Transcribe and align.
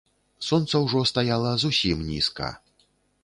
Сонца 0.45 0.79
ўжо 0.85 1.03
стаяла 1.11 1.51
зусім 1.65 1.97
нізка. 2.09 2.51